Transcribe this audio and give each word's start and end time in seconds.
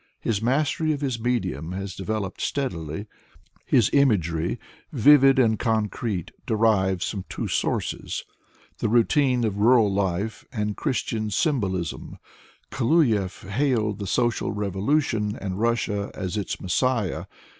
His 0.19 0.41
mastery 0.41 0.93
of 0.93 1.01
his 1.01 1.19
medium 1.19 1.73
has 1.73 1.93
developed 1.95 2.41
steadily. 2.41 3.05
His 3.67 3.91
imagery, 3.93 4.57
vivid 4.91 5.37
and 5.37 5.59
concrete, 5.59 6.31
derives 6.47 7.07
from 7.11 7.23
two 7.29 7.47
sources: 7.47 8.25
the 8.79 8.89
routine 8.89 9.43
of 9.43 9.57
rural 9.59 9.93
life 9.93 10.43
and 10.51 10.75
Christian 10.75 11.29
symbolism. 11.29 12.17
Kluyev 12.71 13.47
hailed 13.47 13.99
the 13.99 14.07
social 14.07 14.51
revolution, 14.51 15.35
and 15.39 15.59
Russia 15.59 16.09
as 16.15 16.35
its 16.35 16.59
messiah. 16.59 17.25